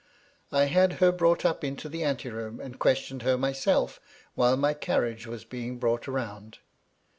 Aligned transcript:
I 0.51 0.63
had 0.65 0.93
her 0.93 1.11
brought 1.11 1.45
up 1.45 1.63
into 1.63 1.87
the 1.87 2.03
anteroom, 2.03 2.59
and 2.59 2.79
questioned 2.79 3.21
her 3.21 3.37
myself, 3.37 3.99
while 4.33 4.57
my 4.57 4.73
carriage 4.73 5.27
was 5.27 5.45
being 5.45 5.77
brought 5.77 6.07
round. 6.07 6.57